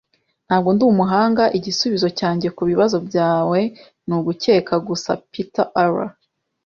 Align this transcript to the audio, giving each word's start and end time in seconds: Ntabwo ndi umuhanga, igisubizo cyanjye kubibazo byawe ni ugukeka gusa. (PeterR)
Ntabwo 0.47 0.69
ndi 0.75 0.83
umuhanga, 0.93 1.43
igisubizo 1.57 2.07
cyanjye 2.19 2.47
kubibazo 2.57 2.97
byawe 3.07 3.59
ni 4.07 4.13
ugukeka 4.17 4.75
gusa. 4.87 5.11
(PeterR) 5.31 5.95